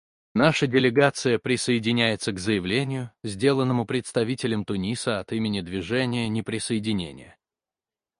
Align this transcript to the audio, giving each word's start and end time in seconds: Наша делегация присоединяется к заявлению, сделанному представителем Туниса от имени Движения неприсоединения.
Наша 0.33 0.65
делегация 0.65 1.37
присоединяется 1.37 2.31
к 2.31 2.39
заявлению, 2.39 3.11
сделанному 3.23 3.85
представителем 3.85 4.65
Туниса 4.65 5.19
от 5.19 5.31
имени 5.31 5.61
Движения 5.61 6.27
неприсоединения. 6.27 7.37